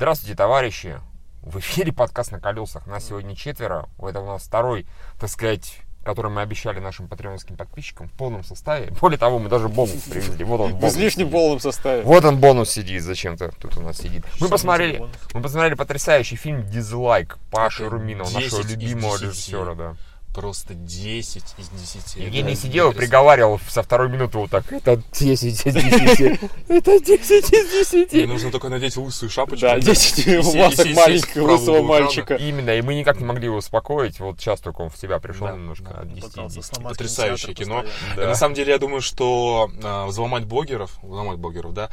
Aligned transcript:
Здравствуйте, 0.00 0.34
товарищи! 0.34 0.98
В 1.42 1.58
эфире 1.58 1.92
подкаст 1.92 2.32
на 2.32 2.40
колесах. 2.40 2.86
Нас 2.86 3.06
сегодня 3.06 3.36
четверо. 3.36 3.90
Это 3.98 4.20
у 4.22 4.26
нас 4.26 4.44
второй, 4.44 4.86
так 5.18 5.28
сказать, 5.28 5.76
который 6.02 6.30
мы 6.30 6.40
обещали 6.40 6.80
нашим 6.80 7.06
патреонским 7.06 7.54
подписчикам 7.58 8.08
в 8.08 8.12
полном 8.12 8.42
составе. 8.42 8.90
Более 8.98 9.18
того, 9.18 9.38
мы 9.38 9.50
даже 9.50 9.68
бонус 9.68 10.04
привезли. 10.04 10.42
Вот 10.42 10.58
он, 10.58 10.70
В 10.72 10.76
бонус. 10.76 10.94
излишнем 10.94 11.28
полном 11.28 11.60
составе. 11.60 12.00
Вот 12.00 12.24
он 12.24 12.38
бонус 12.38 12.70
сидит, 12.70 13.02
зачем-то 13.02 13.50
тут 13.58 13.76
у 13.76 13.82
нас 13.82 13.98
сидит. 13.98 14.24
Мы 14.40 14.48
посмотрели, 14.48 15.04
мы 15.34 15.42
посмотрели 15.42 15.74
потрясающий 15.74 16.36
фильм 16.36 16.64
«Дизлайк» 16.64 17.36
Паши 17.50 17.86
Руминова, 17.86 18.30
10 18.30 18.52
нашего 18.52 18.62
любимого 18.70 19.18
10. 19.18 19.22
режиссера, 19.22 19.74
да. 19.74 19.96
Просто 20.34 20.74
10 20.74 21.42
из 21.58 21.68
10. 21.70 22.16
Евгений 22.16 22.52
Это 22.52 22.60
сидел 22.60 22.92
и 22.92 22.94
приговаривал 22.94 23.58
со 23.68 23.82
второй 23.82 24.08
минуты 24.08 24.38
вот 24.38 24.48
так. 24.50 24.72
Это 24.72 25.02
10 25.12 25.66
из 25.66 25.74
10. 25.74 26.40
Это 26.68 27.00
10 27.00 27.30
из 27.52 27.92
Мне 27.92 28.06
10. 28.06 28.28
нужно 28.28 28.50
только 28.52 28.68
надеть 28.68 28.96
лысую 28.96 29.28
шапочку. 29.28 29.62
Да, 29.66 29.80
10 29.80 30.18
И 30.18 30.22
се- 30.22 30.40
и 30.40 30.62
масок 30.62 30.86
маленького 30.94 31.50
лысого 31.52 31.82
мальчика. 31.82 32.34
Именно, 32.36 32.70
и 32.78 32.82
мы 32.82 32.94
никак 32.94 33.18
не 33.18 33.24
могли 33.24 33.46
его 33.46 33.56
успокоить. 33.56 34.20
Вот 34.20 34.38
сейчас 34.38 34.60
только 34.60 34.82
он 34.82 34.90
в 34.90 34.96
себя 34.96 35.18
пришел 35.18 35.48
немножко 35.48 35.90
от 35.98 36.08
10 36.14 36.18
из 36.18 36.30
Пытался 36.30 36.56
10. 36.56 36.74
сломать 36.74 36.92
Потрясающее 36.96 37.54
кино. 37.54 37.84
На 38.16 38.34
самом 38.36 38.54
деле, 38.54 38.72
я 38.72 38.78
думаю, 38.78 39.00
что 39.02 39.68
а, 39.82 40.06
взломать 40.06 40.44
блогеров, 40.44 40.96
взломать 41.02 41.38
блогеров, 41.38 41.74
да, 41.74 41.90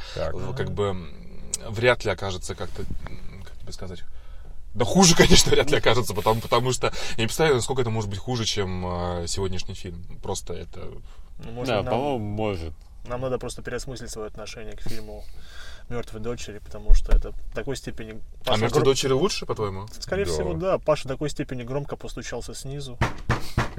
как 0.56 0.72
бы 0.72 0.96
вряд 1.68 2.06
ли 2.06 2.12
окажется 2.12 2.54
как-то, 2.54 2.84
как 3.44 3.58
тебе 3.58 3.72
сказать, 3.74 4.04
да 4.74 4.86
хуже, 4.86 5.16
конечно, 5.18 5.52
вряд 5.52 5.70
ли 5.72 5.78
окажется, 5.78 6.14
потому, 6.14 6.42
потому 6.42 6.72
что 6.72 6.88
я 7.18 7.24
не 7.24 7.28
представляю, 7.28 7.56
насколько 7.56 7.82
это 7.82 7.90
может 7.90 8.10
быть 8.10 8.20
хуже, 8.20 8.46
чем 8.46 8.86
а, 8.86 9.26
сегодняшний 9.28 9.74
фильм. 9.76 10.04
Просто 10.22 10.54
это... 10.54 10.92
Ну, 11.44 11.52
может, 11.52 11.68
Да, 11.68 11.84
нам, 11.84 11.94
по-моему, 11.94 12.20
может. 12.20 12.74
нам 13.08 13.22
надо 13.22 13.38
просто 13.38 13.62
переосмыслить 13.62 14.10
свое 14.10 14.28
отношение 14.28 14.74
к 14.76 14.82
фильму 14.82 15.24
«Мертвой 15.90 16.20
дочери», 16.20 16.60
потому 16.60 16.94
что 16.94 17.16
это 17.16 17.32
в 17.32 17.56
такой 17.56 17.76
степени... 17.78 18.20
А 18.42 18.46
Паша 18.46 18.62
«Мертвые 18.62 18.82
гром- 18.84 18.92
дочери» 18.92 19.12
лучше, 19.14 19.46
по-твоему? 19.46 19.88
Скорее 20.00 20.26
Да. 20.26 20.32
всего, 20.32 20.54
да. 20.54 20.78
Паша 20.80 21.08
в 21.08 21.12
такой 21.12 21.30
степени 21.30 21.64
громко 21.64 21.96
постучался 21.96 22.54
снизу, 22.54 22.98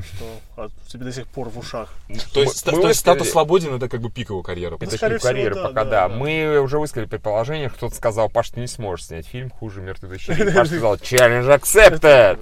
что 0.03 0.25
а, 0.57 0.69
тебе 0.89 1.05
до 1.05 1.13
сих 1.13 1.27
пор 1.27 1.49
в 1.49 1.59
ушах. 1.59 1.93
То 2.33 2.41
есть, 2.41 2.65
Мы- 2.67 2.73
мы 2.73 2.83
то 2.83 2.89
есть 2.89 3.01
статус 3.01 3.31
свободен 3.31 3.75
это 3.75 3.89
как 3.89 4.01
бы 4.01 4.11
пик 4.11 4.31
его 4.31 4.43
карьеры. 4.43 4.77
Это 4.77 4.85
Ну, 4.85 5.19
всего, 5.19 5.55
да, 5.55 5.63
пока, 5.63 5.85
да, 5.85 5.85
да. 5.85 6.09
да. 6.09 6.15
Мы 6.15 6.61
уже 6.61 6.79
высказали 6.79 7.07
предположение, 7.07 7.69
кто-то 7.71 7.95
сказал, 7.95 8.29
Паш, 8.29 8.51
ты 8.51 8.61
не 8.61 8.67
сможешь 8.67 9.07
снять 9.07 9.27
фильм 9.27 9.51
хуже 9.51 9.81
«Мертвой 9.81 10.11
дочери». 10.11 10.45
Паша 10.55 10.67
сказал, 10.67 10.95
challenge 10.97 11.49
accepted. 11.61 12.39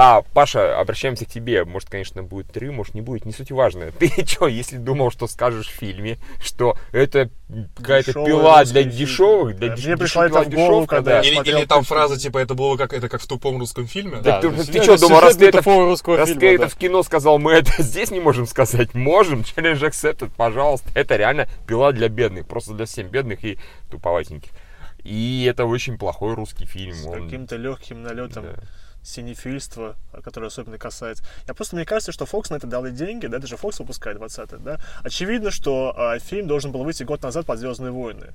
А, 0.00 0.22
Паша, 0.32 0.78
обращаемся 0.78 1.24
к 1.24 1.28
тебе. 1.28 1.64
Может, 1.64 1.90
конечно, 1.90 2.22
будет 2.22 2.52
три, 2.52 2.70
может, 2.70 2.94
не 2.94 3.00
будет. 3.00 3.24
Не 3.24 3.32
суть 3.32 3.50
важно. 3.50 3.90
Ты 3.98 4.12
что, 4.24 4.46
если 4.46 4.76
думал, 4.76 5.10
что 5.10 5.26
скажешь 5.26 5.66
в 5.66 5.72
фильме, 5.72 6.18
что 6.40 6.76
это 6.92 7.30
какая-то 7.76 8.12
пила 8.12 8.64
для 8.64 8.82
фильм. 8.84 8.94
дешевых, 8.94 9.56
для 9.56 9.70
Да, 9.70 9.74
деш- 9.74 9.86
мне 9.86 9.96
пришла 9.96 10.26
это 10.26 10.42
в 10.42 10.48
голову, 10.50 10.82
дешевка, 10.82 10.96
когда 10.98 11.10
да. 11.10 11.20
я 11.26 11.32
Или, 11.32 11.48
или 11.50 11.64
там 11.64 11.82
фраза, 11.82 12.16
типа, 12.16 12.38
это 12.38 12.54
было 12.54 12.76
как, 12.76 12.92
это 12.92 13.08
как 13.08 13.20
в 13.20 13.26
тупом 13.26 13.58
русском 13.58 13.88
фильме. 13.88 14.18
Да, 14.20 14.40
ты- 14.40 14.50
ты 14.50 14.62
сюжет- 14.66 14.84
чё 14.84 14.98
думал, 14.98 15.18
раз 15.18 15.36
ты 15.36 15.46
это- 15.48 15.56
Раз 15.58 15.64
фильма, 15.64 16.26
ты 16.26 16.34
да. 16.58 16.64
это 16.64 16.68
в 16.68 16.76
кино 16.76 17.02
сказал, 17.02 17.40
мы 17.40 17.52
это 17.54 17.72
здесь 17.82 18.12
не 18.12 18.20
можем 18.20 18.46
сказать. 18.46 18.94
Можем. 18.94 19.40
Challenge 19.40 19.80
accepted, 19.80 20.30
пожалуйста. 20.36 20.88
Это 20.94 21.16
реально 21.16 21.48
пила 21.66 21.90
для 21.90 22.08
бедных. 22.08 22.46
Просто 22.46 22.72
для 22.74 22.86
всем 22.86 23.08
бедных 23.08 23.44
и 23.44 23.58
туповатеньких. 23.90 24.52
И 25.02 25.44
это 25.50 25.64
очень 25.64 25.98
плохой 25.98 26.34
русский 26.34 26.66
фильм. 26.66 26.94
С 26.94 27.04
Он- 27.04 27.24
каким-то 27.24 27.56
легким 27.56 28.02
налетом 28.02 28.44
да. 28.44 28.54
Синефильства, 29.08 29.96
которое 30.22 30.46
особенно 30.46 30.78
касается. 30.78 31.24
Я 31.46 31.54
просто, 31.54 31.76
мне 31.76 31.84
кажется, 31.84 32.12
что 32.12 32.24
Fox 32.24 32.46
на 32.50 32.56
это 32.56 32.66
дал 32.66 32.86
и 32.86 32.90
деньги, 32.90 33.26
да, 33.26 33.38
это 33.38 33.46
же 33.46 33.56
Fox 33.56 33.76
выпускает 33.78 34.18
20 34.18 34.62
да. 34.62 34.80
Очевидно, 35.02 35.50
что 35.50 35.94
а, 35.96 36.18
фильм 36.18 36.46
должен 36.46 36.72
был 36.72 36.84
выйти 36.84 37.02
год 37.02 37.22
назад 37.22 37.46
под 37.46 37.58
Звездные 37.58 37.90
войны. 37.90 38.34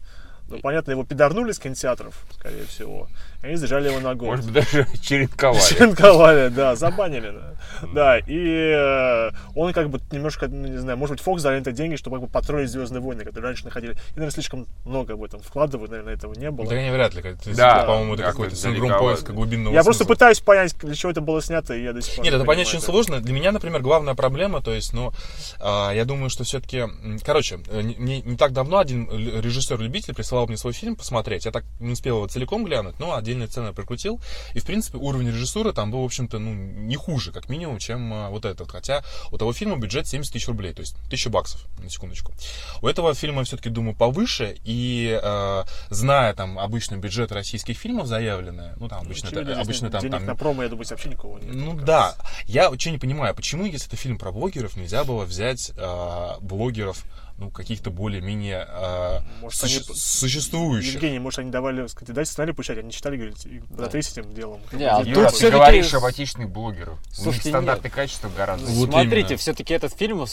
Ну, 0.50 0.60
понятно, 0.60 0.92
его 0.92 1.04
пидорнули 1.04 1.52
с 1.52 1.60
кинотеатров, 1.60 2.14
скорее 2.38 2.66
всего. 2.66 3.08
И 3.42 3.48
они 3.48 3.56
зажали 3.56 3.90
его 3.90 4.00
на 4.00 4.14
год. 4.16 4.30
Может 4.30 4.46
быть, 4.46 4.54
даже 4.54 4.88
черенковали. 5.02 5.60
Шинковали, 5.62 6.50
да, 6.50 6.76
забанили, 6.78 7.32
да. 7.32 7.54
Да, 7.94 8.18
и 8.20 8.38
э, 8.38 9.32
он 9.56 9.74
как 9.74 9.90
бы 9.90 10.00
немножко, 10.12 10.48
ну, 10.48 10.68
не 10.68 10.78
знаю, 10.78 10.98
может 10.98 11.16
быть, 11.16 11.24
Фокс 11.24 11.42
дали 11.44 11.58
на 11.58 11.62
это 11.62 11.72
деньги, 11.72 11.96
чтобы 11.96 12.18
как 12.18 12.26
бы 12.28 12.32
построить 12.32 12.70
Звездные 12.70 13.02
войны, 13.02 13.24
которые 13.26 13.48
раньше 13.50 13.66
находили. 13.66 13.94
И, 13.94 13.98
наверное, 14.16 14.32
слишком 14.32 14.68
много 14.86 15.14
в 15.16 15.24
этом 15.24 15.42
вкладывают, 15.42 15.92
наверное, 15.92 16.14
этого 16.14 16.34
не 16.34 16.52
было. 16.52 16.70
Да, 16.70 16.82
не 16.82 16.92
вряд 16.92 17.14
ли. 17.16 17.22
как- 17.22 17.42
то 17.42 17.50
есть, 17.50 17.58
Да, 17.60 17.84
По-моему, 17.84 18.14
это 18.14 18.24
какой-то 18.24 18.56
синдром 18.56 18.98
поиска 19.00 19.34
глубинного 19.34 19.74
Я 19.74 19.84
просто 19.84 20.04
смысла. 20.04 20.14
пытаюсь 20.16 20.40
понять, 20.40 20.76
для 20.80 20.96
чего 20.96 21.12
это 21.12 21.22
было 21.22 21.42
снято, 21.42 21.74
и 21.74 21.84
я 21.84 21.94
до 21.94 22.02
сих 22.02 22.16
пор 22.16 22.24
Нет, 22.26 22.34
не 22.34 22.38
это 22.38 22.46
понять 22.46 22.68
понимаю, 22.68 22.78
очень 22.78 22.80
да. 22.80 22.86
сложно. 22.86 23.22
Для 23.22 23.34
меня, 23.34 23.52
например, 23.52 23.82
главная 23.82 24.14
проблема, 24.14 24.62
то 24.62 24.72
есть, 24.74 24.94
ну, 24.94 25.12
а, 25.60 25.92
я 25.92 26.06
думаю, 26.06 26.30
что 26.30 26.44
все-таки, 26.44 26.84
короче, 27.26 27.60
э, 27.70 27.82
не, 27.82 27.96
не- 27.96 28.22
не 28.22 28.38
так 28.38 28.54
давно 28.54 28.78
один 28.78 29.10
режиссер-любитель 29.10 30.14
присылал 30.34 30.48
мне 30.48 30.58
свой 30.58 30.74
фильм 30.74 30.96
посмотреть. 30.96 31.46
Я 31.46 31.52
так 31.52 31.64
не 31.80 31.92
успел 31.92 32.18
его 32.18 32.28
целиком 32.28 32.66
глянуть, 32.66 33.00
но 33.00 33.16
отдельные 33.16 33.48
сцены 33.48 33.72
прикрутил. 33.72 34.20
И, 34.56 34.60
в 34.60 34.66
принципе, 34.66 34.98
уровень 34.98 35.28
режиссуры 35.28 35.74
там 35.74 35.92
был, 35.92 36.02
в 36.02 36.06
общем-то, 36.06 36.40
ну, 36.40 36.54
не 36.54 36.96
хуже, 36.96 37.32
как 37.32 37.50
минимум, 37.50 37.78
чем 37.78 38.12
а, 38.12 38.30
вот 38.30 38.46
этот. 38.46 38.72
Хотя 38.72 39.04
у 39.32 39.38
того 39.38 39.54
фильма 39.54 39.78
бюджет 39.78 40.08
70 40.08 40.34
тысяч 40.34 40.48
рублей, 40.48 40.74
то 40.74 40.82
есть 40.82 40.96
1000 41.06 41.30
баксов, 41.30 41.66
на 41.78 41.90
секундочку. 41.90 42.34
У 42.82 42.88
этого 42.88 43.14
фильма 43.14 43.44
все-таки, 43.44 43.70
думаю, 43.70 43.96
повыше, 43.96 44.58
и 44.64 45.20
э, 45.22 45.64
зная 45.90 46.34
там 46.34 46.58
обычно 46.58 46.96
бюджет 46.96 47.32
российских 47.32 47.78
фильмов 47.78 48.08
заявленные, 48.08 48.74
ну, 48.78 48.88
там 48.88 49.02
обычно, 49.02 49.30
Очевидно, 49.30 49.52
это, 49.52 49.62
обычно 49.62 49.92
там, 49.92 50.02
денег 50.02 50.14
там 50.18 50.26
на 50.26 50.36
промо, 50.36 50.64
я 50.64 50.70
думаю, 50.70 50.88
вообще 50.90 51.10
никого 51.10 51.38
нет. 51.38 51.54
ну 51.54 51.74
да, 51.76 52.16
я 52.46 52.70
очень 52.72 52.94
не 52.94 52.98
понимаю, 52.98 53.36
почему, 53.36 53.66
если 53.66 53.88
это 53.88 53.98
фильм 53.98 54.18
про 54.18 54.32
блогеров, 54.32 54.76
нельзя 54.78 55.04
было 55.04 55.26
взять 55.26 55.72
э, 55.76 56.30
блогеров, 56.42 57.04
ну, 57.38 57.50
каких-то 57.50 57.90
более-менее 57.90 58.68
э, 58.70 59.20
Может, 59.42 59.60
суще- 59.60 59.84
они- 59.88 60.00
существующих. 60.00 60.94
Евгений, 60.94 61.20
может, 61.20 61.40
они 61.40 61.52
давали, 61.52 61.88
сказать, 61.88 62.14
дайте 62.16 62.32
сценарий 62.32 62.54
получать, 62.54 62.78
они 62.78 62.92
читали, 62.92 63.18
говорите, 63.18 63.50
и 63.50 63.62
затрись 63.76 64.12
этим 64.12 64.34
делом. 64.34 64.62
Не, 64.72 64.86
а 64.86 65.02
Юра, 65.02 65.30
тут 65.30 65.40
ты 65.40 65.52
говоришь 65.52 65.94
об 65.94 66.06
отечественных 66.06 66.50
блогерах. 66.52 66.94
У 66.94 66.96
них 66.96 67.00
Слушайте, 67.12 67.50
стандартное 67.50 67.92
качество 67.92 68.30
гораздо. 68.30 68.66
Вот 68.72 68.90
Смотрите, 68.90 69.20
именно. 69.30 69.38
все-таки 69.38 69.74
этот 69.74 69.94
фильм 69.94 70.26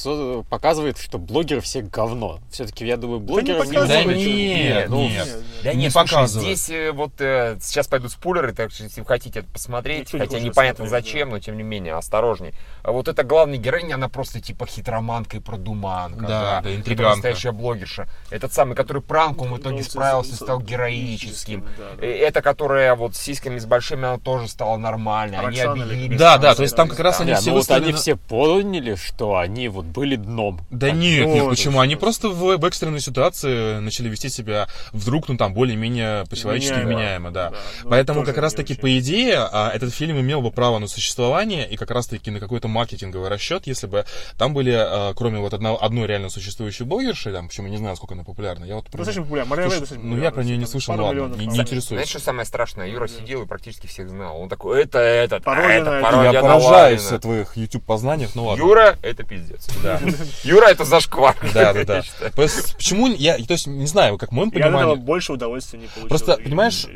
показывает, 0.48 0.98
что 0.98 1.18
блогеры 1.18 1.60
все 1.60 1.82
говно. 1.82 2.40
Все-таки, 2.50 2.86
я 2.86 2.96
думаю, 2.96 3.20
не 3.20 3.26
блогеров 3.26 3.58
показывает. 3.66 3.88
Да 3.88 4.04
нужно- 4.04 4.18
нет, 4.26 4.88
ну, 4.88 5.08
нет. 5.08 5.28
Да 5.64 5.72
Не 5.72 5.80
нет, 5.82 5.92
слушай, 5.92 6.10
показывает. 6.10 6.46
здесь 6.58 6.70
э, 6.70 6.92
вот 6.92 7.12
э, 7.20 7.58
сейчас 7.60 7.86
пойдут 7.88 8.12
спойлеры, 8.12 8.52
так 8.52 8.70
что 8.72 8.84
если 8.84 9.00
вы 9.00 9.06
хотите 9.06 9.40
это 9.40 9.48
посмотреть, 9.48 10.12
не 10.12 10.18
хотя 10.20 10.38
непонятно 10.40 10.86
смотреть, 10.86 11.04
зачем, 11.06 11.30
но 11.30 11.38
тем 11.38 11.56
не 11.56 11.62
менее, 11.62 11.94
осторожней. 11.94 12.54
А 12.82 12.92
вот 12.92 13.08
эта 13.08 13.24
главная 13.24 13.58
героиня, 13.58 13.94
она 13.94 14.08
просто 14.08 14.40
типа 14.40 14.66
хитроманка 14.66 15.36
и 15.36 15.40
продуманка. 15.40 16.20
Да, 16.26 16.60
да, 16.62 16.70
Это 16.70 16.89
интриганка. 16.94 17.16
настоящая 17.16 17.52
блогерша. 17.52 18.08
Этот 18.30 18.52
самый, 18.52 18.74
который 18.76 19.02
пранком 19.02 19.52
в 19.52 19.58
итоге 19.58 19.78
Ну, 19.78 19.82
справился, 19.82 20.32
с- 20.32 20.36
стал 20.36 20.60
героическим. 20.60 21.64
да, 21.78 21.84
да. 22.00 22.06
Э, 22.06 22.10
Это, 22.10 22.42
которая 22.42 22.94
вот 22.94 23.16
с 23.16 23.20
сиськами 23.20 23.58
с 23.58 23.66
большими, 23.66 24.04
она 24.06 24.18
тоже 24.18 24.48
стала 24.48 24.76
нормальной. 24.76 25.38
Они 25.38 25.60
объединились. 25.60 26.18
Да, 26.18 26.38
да, 26.38 26.54
то 26.54 26.62
есть 26.62 26.76
там 26.76 26.88
как 26.88 27.00
раз 27.00 27.18
да. 27.18 27.24
они 27.24 27.34
все 27.34 27.50
ну 27.50 27.56
вот 27.58 27.70
они 27.70 27.92
все 27.92 28.16
поняли, 28.16 28.94
что 28.94 29.36
они 29.36 29.68
вот 29.68 29.86
были 29.86 30.16
дном. 30.16 30.60
Да 30.70 30.90
нет, 30.90 31.26
нет, 31.26 31.48
почему? 31.48 31.80
Они 31.80 31.96
просто 31.96 32.28
в, 32.28 32.56
в 32.56 32.64
экстренной 32.64 33.00
ситуации 33.00 33.78
начали 33.80 34.08
вести 34.08 34.28
себя 34.28 34.68
вдруг, 34.92 35.28
ну 35.28 35.36
там, 35.36 35.54
более-менее 35.54 36.24
по-человечески 36.28 36.74
Вменяемо. 36.80 37.30
да. 37.30 37.50
Да, 37.50 37.56
ну, 37.84 37.90
Поэтому 37.90 38.24
как 38.24 38.36
раз 38.38 38.52
не 38.52 38.56
таки, 38.58 38.72
очень. 38.74 38.80
по 38.82 38.98
идее, 38.98 39.38
а, 39.38 39.70
этот 39.74 39.94
фильм 39.94 40.20
имел 40.20 40.42
бы 40.42 40.50
право 40.50 40.78
на 40.78 40.86
существование 40.88 41.68
и 41.68 41.76
как 41.76 41.90
раз 41.90 42.06
таки 42.06 42.30
на 42.30 42.38
какой-то 42.40 42.68
маркетинговый 42.68 43.28
расчет, 43.30 43.66
если 43.66 43.86
бы 43.86 44.04
там 44.38 44.52
были, 44.52 44.72
а, 44.76 45.14
кроме 45.14 45.38
вот 45.38 45.54
одного, 45.54 45.82
одной 45.82 46.06
реально 46.06 46.28
существующей 46.28 46.79
блогерши, 46.84 47.32
там, 47.32 47.48
причем 47.48 47.64
я 47.66 47.70
не 47.70 47.76
знаю, 47.78 47.96
сколько 47.96 48.14
она 48.14 48.24
популярна, 48.24 48.64
я 48.64 48.76
вот 48.76 48.84
Ну, 48.84 48.90
про 48.90 48.98
достаточно 48.98 49.22
популярно. 49.22 49.50
Мария 49.56 49.70
Слушай, 49.70 49.98
ну, 50.02 50.16
я 50.18 50.30
про 50.30 50.42
неё 50.44 50.56
не 50.56 50.64
популярна, 50.64 50.66
слышал, 50.66 50.92
ладно, 50.94 51.10
миллионов 51.12 51.38
не- 51.38 51.46
не 51.46 51.58
интересуюсь. 51.58 51.86
Знаешь, 51.88 52.08
что 52.08 52.20
самое 52.20 52.44
страшное? 52.46 52.88
Юра 52.88 53.08
Да. 53.08 53.14
сидел 53.14 53.42
и 53.42 53.46
практически 53.46 53.86
всех 53.86 54.08
знал. 54.08 54.40
Он 54.40 54.48
такой, 54.48 54.82
это 54.82 54.98
этот, 54.98 55.42
а 55.42 55.44
Пародия 55.44 55.80
это 55.80 55.90
на- 55.90 56.02
пародия 56.02 56.32
Я 56.32 56.40
поражаюсь 56.40 57.12
от 57.12 57.22
твоих 57.22 57.56
YouTube 57.56 57.84
познаниях, 57.84 58.34
ну 58.34 58.44
ладно. 58.46 58.62
Юра, 58.62 58.96
это 59.02 59.22
пиздец. 59.24 59.68
Да. 59.82 60.00
Юра, 60.44 60.66
это 60.66 60.84
зашквар. 60.84 61.36
Да, 61.54 61.72
да, 61.72 61.78
я 61.80 61.84
да. 61.84 62.02
Почему 62.34 63.06
я, 63.08 63.36
то 63.38 63.52
есть, 63.52 63.66
не 63.66 63.86
знаю, 63.86 64.18
как 64.18 64.32
моем 64.32 64.50
Я 64.54 64.64
понимании, 64.64 64.94
больше 64.96 65.32
удовольствия 65.32 65.78
не 65.78 65.86
получил. 65.86 66.08
Просто, 66.08 66.36
понимаешь, 66.36 66.86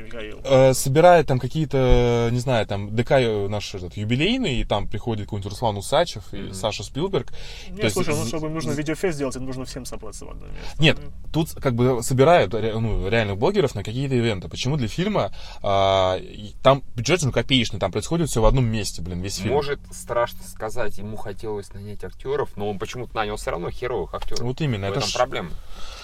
э, 0.45 0.75
собирает 0.75 1.27
там 1.27 1.39
какие-то, 1.39 2.29
не 2.33 2.39
знаю, 2.41 2.67
там 2.67 2.95
ДК 2.95 3.11
наш 3.49 3.75
этот, 3.75 3.97
юбилейный, 3.97 4.57
и 4.61 4.65
там 4.65 4.89
приходит 4.89 5.27
какой-нибудь 5.27 5.51
Руслан 5.53 5.77
Усачев 5.77 6.23
и 6.33 6.53
Саша 6.53 6.83
Спилберг. 6.85 7.33
Не, 7.71 7.89
слушай, 7.91 8.15
ну, 8.15 8.27
чтобы 8.27 8.49
нужно 8.49 8.73
видеофест 8.73 9.15
сделать, 9.17 9.37
им 9.37 9.45
нужно 9.45 9.65
всем 9.75 9.85
собраться 9.87 10.25
в 10.25 10.31
одно 10.31 10.47
место. 10.47 10.81
Нет, 10.81 10.99
тут 11.33 11.51
как 11.55 11.75
бы 11.75 12.01
собирают 12.01 12.53
ну, 12.53 13.09
реальных 13.09 13.37
блогеров 13.37 13.75
на 13.75 13.83
какие-то 13.83 14.15
ивенты. 14.15 14.49
Почему 14.49 14.77
для 14.77 14.87
фильма 14.87 15.33
а, 15.63 16.21
там 16.63 16.85
бюджет 16.95 17.23
ну, 17.25 17.33
копеечный, 17.33 17.81
там 17.81 17.91
происходит 17.91 18.31
все 18.31 18.41
в 18.41 18.45
одном 18.45 18.67
месте, 18.67 19.03
блин, 19.03 19.21
весь 19.21 19.39
фильм. 19.39 19.53
Может, 19.55 19.81
страшно 19.91 20.45
сказать, 20.45 20.99
ему 20.99 21.17
хотелось 21.17 21.73
нанять 21.73 22.05
актеров, 22.05 22.51
но 22.57 22.71
он 22.71 22.79
почему-то 22.79 23.17
нанял 23.17 23.35
все 23.35 23.51
равно 23.51 23.69
херовых 23.71 24.15
актеров. 24.15 24.43
Вот 24.43 24.61
именно, 24.61 24.87
В 24.87 24.91
это 24.91 24.99
этом 25.01 25.11
ж- 25.11 25.15
проблема. 25.15 25.51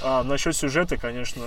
А 0.03 0.25
насчет 0.25 0.57
сюжета, 0.57 0.97
конечно, 0.97 1.43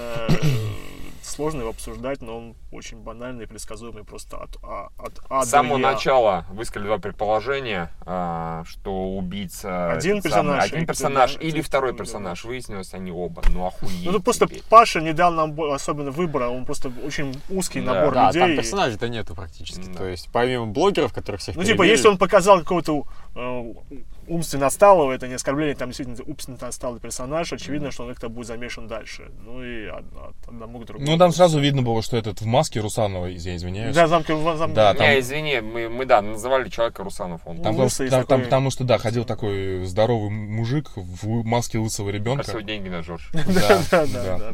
сложно 1.26 1.62
его 1.62 1.70
обсуждать, 1.70 2.22
но 2.22 2.38
он 2.38 2.56
очень 2.72 2.98
банальный, 2.98 3.48
предсказуемый 3.48 4.04
просто 4.04 4.38
от, 4.38 4.58
а, 4.64 4.90
от 4.98 5.14
А 5.30 5.42
С 5.44 5.46
до 5.46 5.52
самого 5.52 5.78
Я. 5.78 5.92
начала 5.94 6.46
высказали 6.52 6.88
два 6.88 6.98
предположения, 6.98 7.90
а, 8.06 8.64
что 8.66 9.16
убийца... 9.18 9.92
Один 9.92 10.18
этот 10.18 10.32
самый- 10.32 10.52
персонаж, 10.54 10.72
один 10.72 10.86
персонаж 10.88 11.34
да, 11.36 11.40
или 11.42 11.58
да, 11.62 11.68
второй 11.68 11.92
да. 11.92 11.98
персонаж. 11.98 12.44
Выяснилось, 12.44 12.94
они 12.94 13.12
оба. 13.12 13.42
Ну, 13.50 13.66
охуеть 13.66 14.06
Ну, 14.06 14.12
тут 14.14 14.24
просто 14.24 14.48
теперь. 14.48 14.64
Паша 14.70 15.02
не 15.02 15.14
дал 15.14 15.32
нам 15.32 15.60
особенно 15.72 16.12
выбора, 16.12 16.50
он 16.50 16.66
просто 16.66 16.92
очень 17.06 17.40
узкий 17.50 17.82
Да. 17.82 17.94
набор 17.94 18.14
Да, 18.14 18.28
людей. 18.28 18.42
там 18.42 18.56
персонажей-то 18.56 19.08
нету 19.10 19.36
практически. 19.36 19.88
Да. 19.88 20.00
То 20.00 20.08
есть, 20.08 20.30
помимо 20.32 20.68
блогеров, 20.68 21.14
которых 21.14 21.42
всех 21.42 21.56
Ну, 21.56 21.64
типа, 21.64 21.78
перебили, 21.80 21.92
если 21.92 22.08
он 22.08 22.18
показал 22.18 22.60
какого-то 22.60 23.04
э, 23.36 23.74
умственно 24.28 24.68
отсталого, 24.68 25.12
это 25.12 25.28
не 25.28 25.34
оскорбление, 25.36 25.76
там 25.76 25.90
действительно 25.90 26.18
умственно 26.26 26.58
отсталый 26.62 27.00
персонаж, 27.00 27.52
очевидно, 27.54 27.92
что 27.92 28.04
он 28.04 28.10
как-то 28.10 28.30
будет 28.30 28.48
замешан 28.48 28.88
дальше. 28.88 29.32
Ну 29.46 29.64
и 29.64 29.88
одному 30.48 30.80
к 30.80 30.86
другому. 30.86 31.10
Ну, 31.12 31.18
там 31.18 31.32
сразу 31.32 31.60
видно 31.60 31.82
было, 31.82 32.02
что 32.02 32.18
этот 32.18 32.42
в 32.42 32.46
маске 32.46 32.80
Русанова, 32.80 33.28
я 33.28 33.56
извиняюсь. 33.56 33.96
Да, 33.96 34.08
замки, 34.08 34.34
замки. 34.58 34.76
Да, 34.76 34.94
Не, 34.94 34.98
там- 35.00 35.20
извини, 35.20 35.60
мы, 35.62 35.90
мы, 35.90 36.06
да, 36.06 36.22
называли 36.22 36.70
человека 36.70 37.04
Русанов. 37.04 37.42
Он 37.46 37.58
Там, 37.62 37.76
Лысый 37.78 38.10
там- 38.10 38.22
там- 38.22 38.28
такой. 38.40 38.44
потому 38.46 38.72
что, 38.72 38.84
да, 38.84 38.98
ходил 38.98 39.26
такой 39.26 39.86
здоровый 39.86 40.30
мужик 40.30 40.92
в 40.96 41.44
маске 41.44 41.78
лысого 41.80 42.10
ребенка. 42.10 42.44
просил 42.46 42.62
деньги 42.62 42.90
на 42.90 43.04
Жорж. 43.04 43.30
Да, 43.34 43.82
Да, 43.92 44.06
да, 44.06 44.52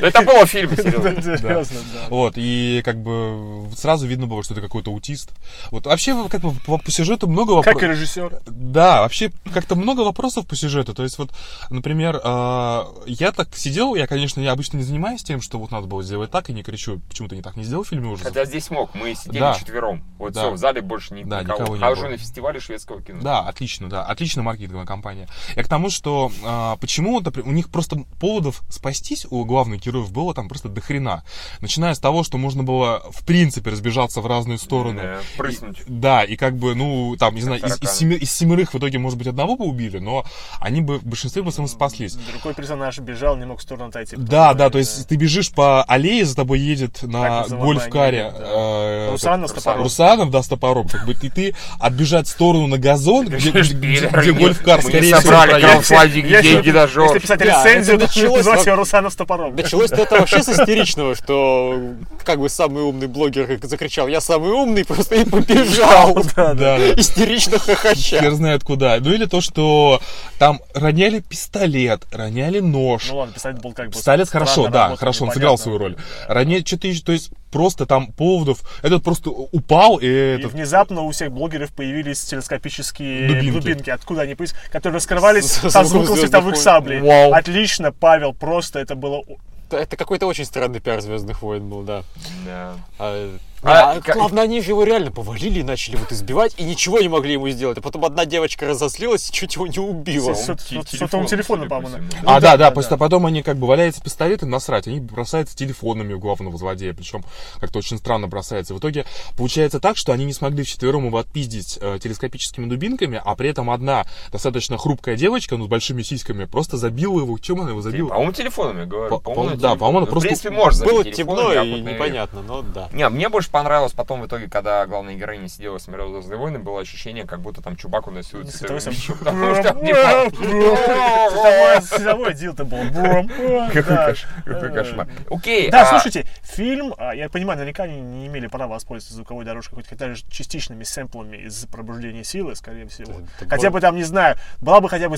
Это 0.00 0.22
было 0.26 0.44
в 0.44 0.50
фильме, 0.50 0.76
серьезно. 0.76 1.12
Да, 1.14 1.22
Серьезно, 1.38 1.78
да. 1.94 2.08
Вот, 2.10 2.34
и 2.36 2.82
как 2.84 2.96
бы 3.02 3.68
сразу 3.76 4.06
видно 4.06 4.26
было, 4.26 4.42
что 4.42 4.54
это 4.54 4.62
какой-то 4.62 4.90
аутист. 4.90 5.30
Вот 5.70 5.86
вообще, 5.86 6.28
как 6.28 6.40
бы 6.40 6.52
по, 6.66 6.80
сюжету 6.90 7.26
много 7.28 7.56
Как 7.62 7.72
и 7.72 7.74
вопросов. 7.74 7.90
режиссер. 7.90 8.40
Да, 8.46 9.03
вообще 9.04 9.30
как-то 9.52 9.74
много 9.76 10.00
вопросов 10.00 10.46
по 10.46 10.56
сюжету. 10.56 10.94
То 10.94 11.02
есть 11.02 11.18
вот, 11.18 11.30
например, 11.70 12.20
а, 12.24 12.86
я 13.06 13.32
так 13.32 13.54
сидел, 13.56 13.94
я, 13.94 14.06
конечно, 14.06 14.40
я 14.40 14.52
обычно 14.52 14.78
не 14.78 14.82
занимаюсь 14.82 15.22
тем, 15.22 15.40
что 15.40 15.58
вот 15.58 15.70
надо 15.70 15.86
было 15.86 16.02
сделать 16.02 16.30
так, 16.30 16.50
и 16.50 16.52
не 16.52 16.62
кричу, 16.62 17.00
почему 17.08 17.28
ты 17.28 17.36
не 17.36 17.42
так 17.42 17.56
не 17.56 17.64
сделал 17.64 17.84
в 17.84 17.88
фильме 17.88 18.08
ужасов. 18.08 18.28
Хотя 18.32 18.44
здесь 18.44 18.70
мог, 18.70 18.94
мы 18.94 19.14
сидели 19.14 19.38
Да. 19.40 19.54
четвером. 19.54 20.02
Вот 20.18 20.32
Да. 20.32 20.40
все, 20.42 20.50
в 20.52 20.56
зале 20.58 20.80
больше 20.82 21.14
ни- 21.14 21.22
Да, 21.24 21.42
никого. 21.42 21.58
никого 21.60 21.76
не 21.76 21.82
Хожу 21.82 22.02
было. 22.02 22.10
на 22.10 22.16
фестивале 22.18 22.60
шведского 22.60 23.00
кино. 23.02 23.20
Да, 23.22 23.40
отлично, 23.40 23.88
да. 23.88 24.04
Отличная 24.04 24.42
маркетинговая 24.44 24.86
компания. 24.86 25.28
Я 25.56 25.62
к 25.62 25.68
тому, 25.68 25.90
что 25.90 26.30
а, 26.44 26.76
почему 26.76 27.18
у 27.44 27.50
них 27.52 27.68
просто 27.70 28.04
поводов 28.20 28.62
спастись 28.68 29.26
у 29.30 29.44
главных 29.44 29.80
героев 29.82 30.10
было 30.12 30.34
там 30.34 30.48
просто 30.48 30.68
дохрена. 30.68 31.24
Начиная 31.60 31.94
с 31.94 31.98
того, 31.98 32.22
что 32.24 32.38
можно 32.38 32.62
было 32.62 33.02
в 33.10 33.24
принципе 33.24 33.70
разбежаться 33.70 34.20
в 34.20 34.26
разные 34.26 34.58
стороны. 34.58 35.02
Да, 35.02 35.18
прыснуть. 35.36 35.80
И- 35.80 35.82
да, 35.86 36.24
и 36.24 36.36
как 36.36 36.56
бы, 36.56 36.74
ну, 36.74 37.16
там, 37.18 37.34
не 37.34 37.40
знаю, 37.42 37.62
из, 37.64 37.80
из 37.82 37.90
семи- 37.90 38.16
из 38.16 38.32
семерых 38.32 38.74
в 38.74 38.78
итоге, 38.78 38.93
может 38.98 39.18
быть, 39.18 39.26
одного 39.26 39.56
бы 39.56 39.64
убили, 39.64 39.98
но 39.98 40.24
они 40.60 40.80
бы 40.80 40.98
в 40.98 41.04
большинстве 41.04 41.42
бы 41.42 41.52
сам 41.52 41.66
спаслись. 41.66 42.14
Другой 42.14 42.54
персонаж 42.54 42.98
бежал, 42.98 43.36
не 43.36 43.46
мог 43.46 43.58
в 43.58 43.62
сторону 43.62 43.88
отойти. 43.88 44.16
Да, 44.16 44.54
да, 44.54 44.70
то 44.70 44.78
есть 44.78 45.08
ты 45.08 45.16
бежишь 45.16 45.50
по 45.52 45.82
аллее, 45.84 46.24
за 46.24 46.36
тобой 46.36 46.60
едет 46.60 47.02
на 47.02 47.44
гольф-каре 47.48 48.32
э, 48.34 48.93
Русанов 49.14 49.50
с 49.50 49.52
топором. 49.54 49.82
Русанов, 49.82 50.30
да, 50.30 50.42
с 50.42 50.48
топором, 50.48 50.88
как 50.88 51.06
бы, 51.06 51.14
и 51.20 51.30
ты 51.30 51.54
отбежать 51.78 52.26
в 52.26 52.30
сторону 52.30 52.66
на 52.66 52.78
газон, 52.78 53.26
где, 53.28 53.50
где- 53.50 54.32
гольф-кар, 54.32 54.82
скорее 54.82 55.16
всего, 55.16 55.20
собрали 55.20 56.20
Если- 56.28 56.42
деньги 56.42 56.70
на 56.70 56.82
Если 56.82 57.18
писать 57.18 57.40
рецензию, 57.40 57.98
то 57.98 58.04
началось 58.04 58.38
называть 58.38 58.66
его 58.66 58.76
Русанов 58.76 59.12
с 59.12 59.16
топором. 59.16 59.56
Началось-то 59.56 59.96
это 59.96 60.18
вообще 60.20 60.42
с 60.42 60.48
истеричного, 60.48 61.14
что 61.14 61.80
как 62.24 62.40
бы 62.40 62.48
самый 62.48 62.82
умный 62.82 63.06
блогер 63.06 63.58
закричал 63.62 64.08
«Я 64.08 64.20
самый 64.20 64.50
умный!» 64.50 64.84
просто 64.84 65.16
и 65.16 65.24
побежал. 65.24 66.18
Истерично 66.96 67.58
хохоча. 67.58 68.20
Хер 68.20 68.32
знает 68.32 68.64
куда. 68.64 68.98
Ну 69.00 69.12
или 69.12 69.26
то, 69.26 69.40
что 69.40 70.00
там 70.38 70.60
роняли 70.74 71.20
пистолет, 71.20 72.02
роняли 72.12 72.60
нож. 72.60 73.08
Ну 73.08 73.18
ладно, 73.18 73.34
пистолет 73.34 73.60
был 73.60 73.72
как 73.72 73.86
бы... 73.86 73.92
Пистолет 73.92 74.28
хорошо, 74.28 74.68
да, 74.68 74.96
хорошо, 74.96 75.24
он 75.24 75.32
сыграл 75.32 75.58
свою 75.58 75.78
роль. 75.78 75.96
Ранее 76.28 76.60
что-то 76.64 76.88
еще, 76.88 77.02
то 77.02 77.12
есть 77.12 77.30
просто 77.54 77.86
там 77.86 78.08
поводов, 78.12 78.58
этот 78.82 79.04
просто 79.04 79.30
упал, 79.30 79.98
и 79.98 80.06
И 80.06 80.38
этот... 80.40 80.52
внезапно 80.52 81.02
у 81.02 81.10
всех 81.12 81.30
блогеров 81.30 81.70
появились 81.72 82.20
телескопические 82.24 83.28
Дубинки. 83.28 83.50
дубинки. 83.60 83.90
Откуда 83.90 84.22
они 84.22 84.34
появились? 84.34 84.58
Которые 84.72 84.96
раскрывались 84.96 85.44
Со 85.52 85.68
звуком 85.70 85.84
звуком 85.84 86.06
«Звездных 86.16 86.20
световых 86.28 86.54
войн». 86.54 86.62
саблей. 86.64 87.00
Вау. 87.00 87.32
Отлично, 87.32 87.92
Павел, 87.92 88.32
просто 88.32 88.80
это 88.80 88.96
было... 88.96 89.22
Это- 89.70 89.78
Это 89.78 89.96
какой-то 89.96 90.26
очень 90.26 90.44
странный 90.44 90.80
пиар 90.80 91.00
Звездных 91.00 91.42
войн 91.42 91.68
был, 91.68 91.82
да. 91.82 92.02
Да. 92.44 92.74
А, 92.98 93.30
А, 93.64 93.92
а, 93.92 94.00
главное, 94.00 94.44
они 94.44 94.60
же 94.60 94.70
его 94.70 94.84
реально 94.84 95.10
повалили 95.10 95.60
и 95.60 95.62
начали 95.62 95.96
вот 95.96 96.12
избивать, 96.12 96.54
и 96.58 96.64
ничего 96.64 97.00
не 97.00 97.08
могли 97.08 97.32
ему 97.34 97.48
сделать. 97.48 97.78
А 97.78 97.80
потом 97.80 98.04
одна 98.04 98.24
девочка 98.26 98.66
разозлилась 98.66 99.28
и 99.30 99.32
чуть 99.32 99.54
его 99.54 99.66
не 99.66 99.78
убила. 99.78 100.34
С- 100.34 100.44
с- 100.46 100.64
Те- 100.64 100.82
с 100.82 100.98
сотовым 100.98 101.26
телефоном, 101.26 101.64
судя 101.68 101.74
по 101.76 101.80
по-моему. 101.82 102.04
Ну 102.22 102.28
а, 102.30 102.40
да, 102.40 102.52
да, 102.52 102.56
да, 102.56 102.70
просто 102.70 102.92
да. 102.92 102.96
потом 102.98 103.26
они 103.26 103.42
как 103.42 103.56
бы 103.56 103.66
валяются 103.66 104.02
пистолеты, 104.02 104.46
насрать, 104.46 104.86
они 104.86 105.00
бросаются 105.00 105.56
телефонами 105.56 106.12
у 106.14 106.18
главного 106.18 106.56
злодея, 106.58 106.92
причем 106.94 107.24
как-то 107.60 107.78
очень 107.78 107.98
странно 107.98 108.28
бросается. 108.28 108.74
В 108.74 108.78
итоге 108.78 109.06
получается 109.36 109.80
так, 109.80 109.96
что 109.96 110.12
они 110.12 110.24
не 110.24 110.32
смогли 110.32 110.62
вчетвером 110.64 111.06
его 111.06 111.18
отпиздить 111.18 111.78
э, 111.80 111.98
телескопическими 112.02 112.66
дубинками, 112.66 113.20
а 113.24 113.34
при 113.34 113.48
этом 113.50 113.70
одна 113.70 114.04
достаточно 114.30 114.76
хрупкая 114.78 115.16
девочка, 115.16 115.56
ну, 115.56 115.64
с 115.64 115.68
большими 115.68 116.02
сиськами, 116.02 116.44
просто 116.44 116.76
забила 116.76 117.20
его. 117.20 117.38
Чем 117.38 117.60
она 117.60 117.70
его 117.70 117.80
забила? 117.82 118.08
По-моему, 118.10 118.32
телефоном, 118.32 118.78
я 118.80 118.84
говорю. 118.86 119.08
По- 119.10 119.18
По-моему, 119.20 119.50
по- 119.50 119.56
да, 119.56 119.68
телефон. 119.70 119.78
по-моему, 119.78 119.98
она 119.98 120.06
В 120.06 120.10
просто- 120.10 120.28
принципе, 120.28 120.50
можно 120.50 120.84
Было 120.86 121.04
темно 121.04 121.52
и 121.62 121.80
непонятно, 121.80 122.42
но 122.42 122.62
да. 122.62 122.88
Не, 122.92 123.08
мне 123.08 123.28
больше 123.28 123.50
понравилось 123.54 123.92
потом 123.92 124.20
в 124.20 124.26
итоге, 124.26 124.50
когда 124.50 124.84
главная 124.84 125.14
героиня 125.14 125.48
сидела 125.48 125.76
и 125.76 125.78
смотрела 125.78 126.10
«Звездные 126.10 126.38
войны», 126.38 126.58
было 126.58 126.80
ощущение, 126.80 127.24
как 127.24 127.38
будто 127.38 127.62
там 127.62 127.76
Чубаку 127.76 128.10
носил 128.10 128.44
Световой 128.44 128.80
цветовым 128.80 128.80
сам- 128.80 128.92
мечом, 128.92 129.18
потому 129.18 129.54
что 129.54 129.62
типа, 129.86 131.30
Световой- 131.30 131.82
Световой 131.82 132.34
дил-то 132.34 132.64
был. 132.64 132.78
Какой 133.72 134.16
какой 134.44 134.72
кошмар. 134.72 135.08
Окей. 135.30 135.70
Да, 135.70 135.82
а, 135.82 135.86
слушайте, 135.86 136.26
фильм, 136.42 136.94
а, 136.98 137.14
я 137.14 137.28
понимаю, 137.28 137.56
наверняка 137.56 137.84
они 137.84 138.00
не 138.00 138.26
имели 138.26 138.48
права 138.48 138.74
воспользоваться 138.74 139.14
звуковой 139.14 139.44
дорожкой, 139.44 139.76
хоть 139.76 139.88
хотя 139.88 140.08
бы 140.08 140.16
частичными 140.16 140.82
сэмплами 140.82 141.36
из 141.36 141.64
пробуждения 141.66 142.24
силы, 142.24 142.56
скорее 142.56 142.88
всего. 142.88 143.12
Хотя 143.48 143.70
бы 143.70 143.80
там, 143.80 143.94
не 143.94 144.02
знаю, 144.02 144.36
была 144.60 144.80
бы 144.80 144.88
хотя 144.88 145.08
бы 145.08 145.16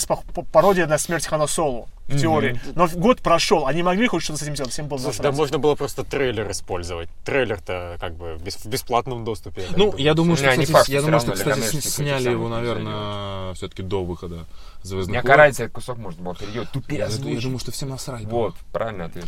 пародия 0.52 0.86
на 0.86 0.98
смерть 0.98 1.26
Хана 1.26 1.46
Соло 1.46 1.88
в 2.08 2.18
теории. 2.18 2.60
Но 2.74 2.88
год 2.88 3.20
прошел, 3.20 3.66
они 3.66 3.82
могли 3.82 4.06
хоть 4.06 4.22
что-то 4.22 4.38
с 4.38 4.42
этим 4.42 4.54
сделать, 4.54 4.72
всем 4.72 4.88
было 4.88 4.98
Слушай, 4.98 5.22
да 5.22 5.32
можно 5.32 5.58
было 5.58 5.74
просто 5.74 6.04
трейлер 6.04 6.50
использовать. 6.50 7.08
Трейлер-то 7.24 7.96
как 8.00 8.14
бы 8.14 8.36
в 8.36 8.66
бесплатном 8.66 9.24
доступе. 9.24 9.64
Ну, 9.76 9.94
я 9.96 10.14
думаю, 10.14 10.36
что, 10.36 10.48
кстати, 10.48 10.90
я 10.90 11.02
думаю, 11.02 11.20
что, 11.20 11.36
сняли 11.36 12.30
его, 12.30 12.48
наверное, 12.48 13.54
все-таки 13.54 13.82
до 13.82 14.04
выхода 14.04 14.46
Звездных 14.82 15.22
Мне 15.24 15.34
войн. 15.34 15.50
этот 15.50 15.72
кусок 15.72 15.98
можно 15.98 16.22
было 16.22 16.34
переделать. 16.34 16.70
Тут 16.72 16.90
Я, 16.90 17.06
я 17.06 17.40
думаю, 17.40 17.58
что 17.58 17.72
всем 17.72 17.88
насрать. 17.90 18.24
было. 18.24 18.38
Вот, 18.38 18.54
правильный 18.72 19.06
ответ. 19.06 19.26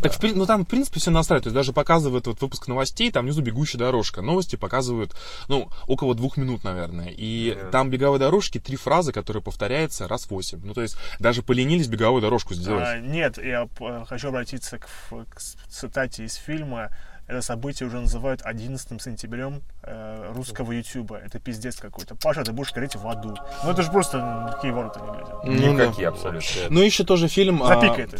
Так, 0.00 0.12
в 0.12 0.18
при- 0.20 0.32
ну 0.32 0.46
там, 0.46 0.64
в 0.64 0.68
принципе, 0.68 1.00
все 1.00 1.10
насрать. 1.10 1.42
То 1.44 1.48
есть 1.48 1.54
даже 1.54 1.72
показывают 1.72 2.26
вот 2.26 2.40
выпуск 2.40 2.68
новостей, 2.68 3.10
там 3.10 3.24
внизу 3.24 3.42
бегущая 3.42 3.78
дорожка. 3.78 4.22
Новости 4.22 4.56
показывают, 4.56 5.14
ну, 5.48 5.68
около 5.86 6.14
двух 6.14 6.36
минут, 6.36 6.64
наверное. 6.64 7.08
И 7.16 7.56
Да. 7.60 7.70
там 7.70 7.90
беговой 7.90 8.18
дорожки 8.18 8.58
три 8.58 8.76
фразы, 8.76 9.12
которые 9.12 9.42
повторяются 9.42 10.06
раз 10.08 10.28
восемь. 10.30 10.60
Ну, 10.62 10.74
то 10.74 10.82
есть 10.82 10.96
даже 11.18 11.42
поленились 11.42 11.88
беговую 11.88 12.22
дорожку 12.22 12.54
сделать. 12.54 12.84
А, 12.86 12.98
нет, 12.98 13.38
я 13.38 13.68
э, 13.80 14.04
хочу 14.08 14.28
обратиться 14.28 14.78
к, 14.78 14.86
к 15.10 15.40
цитате 15.68 16.24
из 16.24 16.34
фильма. 16.34 16.90
Это 17.30 17.42
событие 17.42 17.86
уже 17.86 18.00
называют 18.00 18.40
11 18.42 19.00
сентябрем 19.00 19.62
э, 19.84 20.32
русского 20.34 20.72
ютуба. 20.72 21.16
Это 21.18 21.38
пиздец 21.38 21.76
какой-то. 21.76 22.16
Паша, 22.16 22.42
ты 22.42 22.50
будешь 22.50 22.72
гореть 22.72 22.96
в 22.96 23.06
аду. 23.06 23.36
Ну 23.62 23.70
это 23.70 23.82
же 23.84 23.90
просто 23.92 24.50
какие 24.52 24.72
ворота 24.72 24.98
не 24.98 25.06
глядят. 25.12 25.44
Ну, 25.44 25.76
да. 25.76 25.84
Никакие 25.84 26.08
абсолютно. 26.08 26.40
Ну, 26.70 26.80
еще 26.82 27.04
тоже 27.04 27.28
фильм... 27.28 27.62
а, 27.62 27.68
Запикай 27.68 28.06
это. 28.06 28.16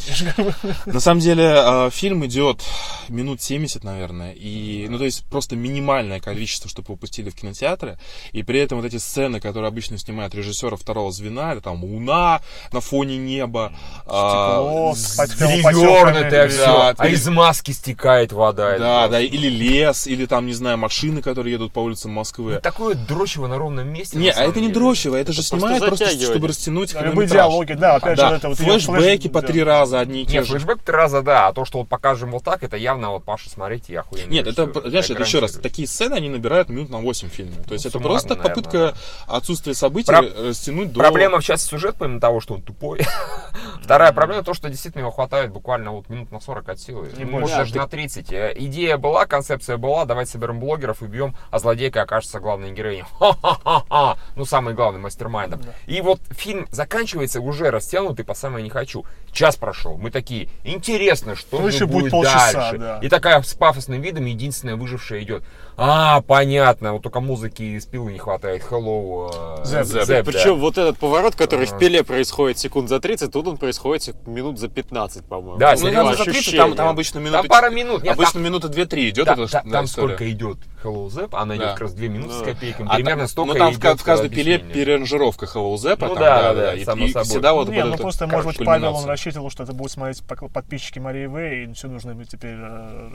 На 0.87 1.01
самом 1.01 1.21
деле, 1.21 1.43
э, 1.45 1.91
фильм 1.91 2.25
идет 2.25 2.63
минут 3.09 3.43
70, 3.43 3.83
наверное, 3.83 4.31
и, 4.33 4.87
ну, 4.89 4.97
то 4.99 5.05
есть 5.05 5.25
просто 5.25 5.57
минимальное 5.57 6.21
количество, 6.21 6.71
чтобы 6.71 6.87
его 6.87 6.97
пустили 6.97 7.31
в 7.31 7.35
кинотеатры, 7.35 7.99
и 8.31 8.45
при 8.45 8.61
этом 8.61 8.79
вот 8.79 8.87
эти 8.87 8.99
сцены, 8.99 9.41
которые 9.41 9.67
обычно 9.67 9.99
снимают 9.99 10.37
режиссеры 10.37 10.77
второго 10.77 11.11
звена, 11.11 11.51
это 11.51 11.63
там 11.63 11.83
луна 11.83 12.43
на 12.73 12.81
фоне 12.81 13.17
неба, 13.17 13.73
а, 14.07 14.93
Стекло, 14.95 14.95
под 15.17 15.37
Перевернутое 15.37 16.31
Да, 16.31 16.49
все. 16.49 16.65
да, 16.65 16.95
А 16.97 17.09
из 17.09 17.27
маски 17.27 17.73
стекает 17.73 18.31
вода. 18.31 18.71
Это 18.71 19.00
да, 19.07 19.13
да, 19.13 19.21
или 19.21 19.49
лес, 19.49 20.07
или 20.07 20.27
там, 20.27 20.47
не 20.47 20.53
знаю, 20.53 20.79
машины, 20.79 21.23
которые 21.23 21.53
едут 21.53 21.73
по 21.73 21.81
улицам 21.81 22.13
Москвы. 22.13 22.61
Такое 22.63 22.95
дрочево 22.95 23.47
на 23.47 23.59
ровном 23.59 23.89
месте. 23.89 24.19
Не, 24.19 24.31
а 24.31 24.45
это 24.45 24.61
не 24.61 24.69
дрочево, 24.69 25.17
это 25.17 25.33
же 25.33 25.43
снимают 25.43 25.85
просто, 25.85 26.09
чтобы 26.11 26.49
растянуть 26.49 26.93
Любые 26.93 27.11
хронометраж. 27.11 27.31
диалоги, 27.33 27.73
да, 27.75 27.95
опять 27.97 28.19
же, 28.19 28.23
Да, 28.29 28.37
это 28.37 28.49
вот 28.49 28.59
флешбеки 28.59 29.27
флеш- 29.29 29.31
по 29.31 29.41
да. 29.43 29.47
три 29.47 29.63
раза 29.63 30.01
одни 30.01 30.23
и 30.23 30.27
те 30.27 30.39
Нет, 30.39 30.47
же. 30.47 30.53
флешбэк 30.53 30.83
три 30.83 30.95
раза, 30.95 31.23
да, 31.23 31.49
а 31.49 31.53
то, 31.53 31.65
что 31.65 31.79
вот 31.79 31.89
покажем 31.89 32.31
вот 32.33 32.45
так, 32.45 32.63
это 32.63 32.77
явно 32.77 33.11
вот 33.11 33.25
Паша, 33.25 33.49
смотрите, 33.51 33.93
я 33.93 34.01
охуенно. 34.01 34.31
Нет, 34.31 34.47
это, 34.47 34.89
знаешь, 34.89 35.11
это 35.11 35.23
еще 35.23 35.39
раз, 35.41 35.53
такие 35.53 35.87
сцены, 35.89 36.15
они 36.15 36.29
набирают 36.29 36.69
минут 36.69 36.91
на 36.91 36.99
8 36.99 37.29
в 37.29 37.33
фильме. 37.33 37.55
То 37.67 37.75
есть 37.75 37.87
это 37.87 37.99
просто 37.99 38.37
попытка 38.37 38.95
отсутствия 39.27 39.75
событий 39.75 40.13
растянуть 40.13 40.93
до... 40.93 41.01
Проблема 41.01 41.41
в 41.41 41.45
части 41.45 41.69
сюжет, 41.69 41.97
помимо 41.99 42.21
того, 42.21 42.41
что 42.41 42.55
он 42.55 42.63
тупой. 42.63 43.01
Вторая 43.83 44.13
проблема 44.13 44.43
то, 44.43 44.55
что 44.55 44.69
действительно 44.69 45.03
его 45.03 45.11
хватает 45.11 45.51
буквально 45.53 45.93
вот 45.93 46.09
минут 46.09 46.31
на 46.33 46.41
40 46.41 46.69
от 46.69 46.81
силы. 46.81 47.11
Не 47.17 47.25
Ну, 47.25 47.33
больше. 47.33 47.41
Может, 47.41 47.57
даже 47.57 47.75
Да, 47.75 47.81
на 47.83 47.89
30. 47.89 48.33
Э, 48.33 48.55
Идея 48.81 48.97
была, 48.97 49.27
концепция 49.27 49.77
была, 49.77 50.07
давайте 50.07 50.33
соберем 50.33 50.59
блогеров, 50.59 51.03
убьем, 51.03 51.35
а 51.51 51.59
злодейка 51.59 52.01
окажется 52.01 52.41
главной 52.41 52.73
героиней. 52.73 53.05
Ха-ха-ха-ха. 53.19 54.17
Ну, 54.37 54.47
самый 54.47 54.73
главный 54.73 55.01
мастермайндом. 55.01 55.61
И 55.87 56.01
вот 56.01 56.19
фильм 56.31 56.67
заканчивается 56.71 57.43
уже 57.43 57.71
растянутый 57.71 58.25
по 58.25 58.33
самое 58.33 58.63
не 58.65 58.71
хочу. 58.71 59.05
Час 59.33 59.57
прошел. 59.57 59.99
Мы 59.99 60.11
такие, 60.11 60.49
интересно, 60.65 61.37
что 61.37 61.61
Ну, 61.61 61.67
еще 61.69 61.85
будет 61.85 62.05
будет 62.05 62.13
полчаса, 62.13 62.53
дальше. 62.55 62.79
да. 62.79 62.99
И 63.03 63.09
такая 63.11 63.43
с 63.43 63.53
пафосным 63.53 64.01
видом 64.01 64.25
единственная 64.25 64.77
выжившая 64.77 65.21
идет. 65.23 65.43
А, 65.77 66.23
понятно, 66.23 66.95
вот 66.95 67.03
только 67.03 67.21
музыки 67.21 67.63
из 67.63 67.85
пилы 67.87 68.13
не 68.13 68.19
хватает. 68.19 68.63
Hello, 68.69 69.63
Зэп. 69.65 69.85
Зэп, 69.87 70.07
да. 70.09 70.23
Причем 70.33 70.59
вот 70.59 70.79
этот 70.79 70.99
поворот, 70.99 71.35
который 71.37 71.67
Ага. 71.67 71.77
в 71.77 71.79
пиле 71.79 72.03
происходит 72.03 72.59
секунд 72.59 72.89
за 72.89 72.99
30, 72.99 73.31
тут 73.33 73.47
он 73.47 73.57
происходит 73.59 74.27
минут 74.27 74.59
за 74.59 74.69
15, 74.69 75.25
по-моему. 75.27 75.59
Да, 75.59 75.75
Ну, 75.79 75.87
Ну, 75.87 75.93
там 75.93 76.17
за 76.17 76.25
30, 76.25 76.57
там, 76.57 76.75
там 76.75 76.89
обычно 76.89 77.19
минуты... 77.19 77.39
Там 77.39 77.47
пара 77.49 77.71
минут. 77.71 78.03
Нет, 78.03 78.15
обычно 78.15 78.35
там- 78.35 78.43
минуты 78.43 78.69
2-3 78.71 79.09
идет 79.11 79.27
Да, 79.27 79.33
эта 79.35 79.47
да, 79.47 79.63
да, 79.65 79.71
там 79.71 79.85
история. 79.85 80.09
сколько 80.15 80.31
идет 80.31 80.59
Hello 80.83 81.07
Zap, 81.09 81.29
она 81.37 81.57
идет 81.57 81.67
Да. 81.67 81.73
как 81.73 81.81
раз 81.83 81.93
2 81.93 82.09
минуты 82.09 82.33
с 82.35 82.43
копейками. 82.43 82.89
А 82.91 82.95
Примерно 82.95 83.23
там- 83.25 83.29
столько 83.29 83.53
ну, 83.53 83.59
там 83.59 83.73
в, 83.75 83.79
идет 83.79 84.01
в 84.01 84.05
каждой 84.05 84.31
пиле 84.31 84.59
переранжировка 84.59 85.47
Hello 85.47 85.75
Zap, 85.75 85.99
Ну 86.01 86.09
там, 86.09 86.15
да, 86.15 86.43
да, 86.43 86.43
да, 86.43 86.55
да, 86.55 86.75
и, 86.75 86.85
само 86.85 87.05
и 87.05 87.09
собой. 87.13 87.25
всегда 87.29 87.53
вот 87.53 87.69
Не, 87.69 87.85
ну 87.85 87.95
это, 87.95 88.03
просто, 88.03 88.27
короче, 88.27 88.45
может 88.47 88.59
быть, 88.59 88.67
Павел, 88.67 88.95
он 88.95 89.05
рассчитывал, 89.05 89.51
что 89.51 89.63
это 89.65 89.73
будут 89.75 89.93
смотреть 89.93 90.23
подписчики 90.53 90.99
Марии 90.99 91.27
В, 91.27 91.39
и 91.39 91.73
все 91.75 91.89
должны 91.89 92.15
быть 92.15 92.29
теперь, 92.31 92.57
э, 92.59 93.11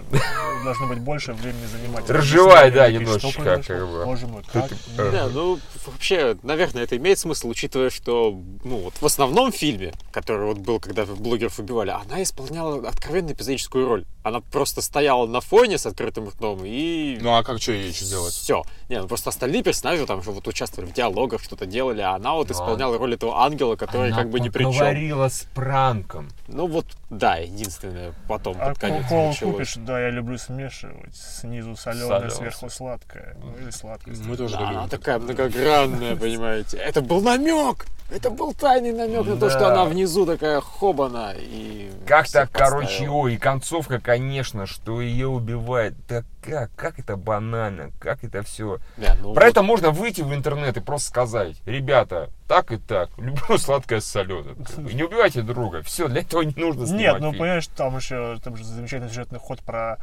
должно 0.64 0.88
быть 0.88 1.00
больше 1.00 1.34
времени 1.34 1.66
занимать. 1.66 2.10
Разжевай, 2.10 2.72
да, 2.72 2.92
немножечко, 2.92 3.42
произошло? 3.42 3.76
как 3.78 3.90
бы. 3.90 4.06
Боже 4.06 4.28
мой, 4.28 4.44
как? 4.52 4.72
э, 4.98 5.12
Не, 5.12 5.30
ну, 5.34 5.60
вообще, 5.88 6.38
наверное, 6.44 6.84
это 6.84 6.98
имеет 6.98 7.18
смысл, 7.20 7.50
учитывая, 7.50 7.90
что, 7.90 8.40
ну, 8.64 8.78
вот 8.78 8.94
в 9.00 9.06
основном 9.06 9.52
фильме, 9.52 9.94
который 10.12 10.46
вот 10.48 10.58
был, 10.60 10.80
когда 10.80 11.06
блогеров 11.06 11.58
убивали, 11.60 11.90
она 11.90 12.22
исполняла 12.22 12.88
откровенно 12.88 13.32
эпизодическую 13.32 13.88
роль. 13.88 14.06
Она 14.24 14.42
просто 14.42 14.82
стояла 14.82 15.26
на 15.28 15.40
фоне 15.46 15.78
с 15.78 15.86
открытым 15.86 16.30
ртом 16.30 16.66
и... 16.66 17.18
Ну 17.22 17.36
а 17.36 17.44
как 17.44 17.62
что 17.62 17.72
ей 17.72 17.90
еще 17.90 18.06
делать? 18.06 18.34
Все. 18.34 18.64
Не, 18.88 19.02
ну 19.02 19.08
просто 19.08 19.30
остальные 19.32 19.64
персонажи 19.64 20.06
там 20.06 20.22
же 20.22 20.30
вот 20.32 20.48
участвовали 20.48 20.90
в 20.90 20.94
диалогах, 20.94 21.42
что-то 21.42 21.66
делали, 21.66 22.02
а 22.02 22.14
она 22.16 22.34
вот 22.34 22.50
Ну, 22.50 22.54
исполняла 22.54 22.98
роль 23.00 23.16
этого 23.16 23.44
ангела, 23.44 23.76
который 23.76 24.10
Она 24.12 24.18
как 24.22 24.30
бы 24.30 24.40
ни 24.40 24.50
при 24.50 24.64
чем. 24.64 24.74
поговорила 24.74 25.28
с 25.28 25.48
пранком. 25.56 26.30
Ну 26.48 26.68
вот, 26.68 26.86
да, 27.10 27.38
единственное, 27.38 28.14
потом 28.28 28.58
А 28.60 28.70
под 28.70 28.80
конец 28.80 29.08
колу 29.10 29.34
купишь, 29.40 29.76
да, 29.78 30.00
я 30.00 30.10
люблю 30.12 30.38
смешивать. 30.38 31.16
Снизу 31.16 31.76
соленое, 31.76 32.08
Солёное. 32.10 32.30
сверху 32.30 32.70
сладкое. 32.70 33.36
Ну 33.42 33.58
или 33.64 33.72
сладкое. 33.72 34.16
Мы 34.24 34.38
тоже 34.38 34.54
Да, 34.56 34.62
любим. 34.62 34.78
она 34.78 34.88
такая 34.88 35.18
многогранная, 35.18 36.16
понимаете. 36.18 36.78
Это 36.78 37.02
был 37.02 37.22
намек! 37.22 37.88
Это 38.12 38.30
был 38.30 38.54
тайный 38.54 38.92
намек 38.92 39.26
на 39.26 39.36
то, 39.36 39.50
что 39.50 39.68
она 39.72 39.86
внизу 39.86 40.28
такая 40.28 40.62
хобана 40.62 41.34
и... 41.36 41.90
Как 42.06 42.30
так, 42.30 42.52
короче, 42.52 43.10
ой, 43.10 43.34
и 43.34 43.38
концовка, 43.38 44.00
конечно, 44.00 44.68
что 44.68 45.02
ее 45.02 45.28
убивает. 45.28 45.96
Да 46.08 46.24
как, 46.46 46.72
как 46.76 47.00
это 47.00 47.18
банально, 47.18 47.92
как 48.00 48.24
это 48.24 48.44
все. 48.44 48.80
Да, 48.98 49.16
ну 49.22 49.34
Про 49.34 49.46
вот. 49.46 49.50
это 49.50 49.64
можно 49.64 49.92
выйти 49.92 50.22
в 50.22 50.34
интернет 50.34 50.78
и 50.78 50.82
просто 50.82 51.10
сказать, 51.10 51.56
ребята, 51.66 52.30
так 52.48 52.72
и 52.72 52.78
так, 52.78 53.10
люблю 53.18 53.58
сладкое 53.58 54.00
с 54.00 54.06
соленым. 54.06 54.58
И 54.90 54.94
не 54.96 55.04
убивайте 55.04 55.42
друга. 55.42 55.82
Все, 55.84 56.08
для 56.08 56.22
этого 56.22 56.42
не 56.42 56.54
нужно 56.56 56.86
снимать 56.86 57.02
Нет, 57.02 57.22
ну 57.22 57.30
фильм. 57.32 57.40
понимаешь, 57.42 57.68
там 57.76 57.96
еще 57.98 58.38
там 58.44 58.56
же 58.56 58.64
замечательный 58.64 59.10
сюжетный 59.10 59.40
ход 59.40 59.62
про 59.62 59.98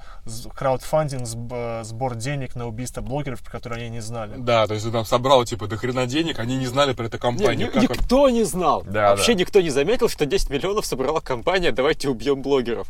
краудфандинг, 0.54 1.22
сб- 1.26 1.84
сбор 1.84 2.14
денег 2.16 2.54
на 2.56 2.66
убийство 2.66 3.00
блогеров, 3.00 3.42
про 3.42 3.50
которые 3.50 3.82
они 3.82 3.90
не 3.90 4.00
знали. 4.00 4.34
Да, 4.36 4.66
то 4.66 4.74
есть 4.74 4.86
ты 4.86 4.92
там 4.92 5.04
собрал 5.04 5.44
типа 5.44 5.66
до 5.66 5.76
хрена 5.76 6.06
денег, 6.06 6.38
они 6.38 6.56
не 6.56 6.66
знали 6.66 6.92
про 6.92 7.04
эту 7.06 7.18
компанию. 7.18 7.68
ни- 7.68 7.72
как 7.72 7.76
он- 7.76 7.82
никто 7.96 8.28
не 8.30 8.44
знал. 8.44 8.82
Да, 8.86 9.10
Вообще 9.10 9.34
да. 9.34 9.40
никто 9.40 9.60
не 9.60 9.70
заметил, 9.70 10.08
что 10.08 10.26
10 10.26 10.50
миллионов 10.50 10.86
собрала 10.86 11.20
компания 11.20 11.72
«Давайте 11.72 12.08
убьем 12.08 12.42
блогеров». 12.42 12.88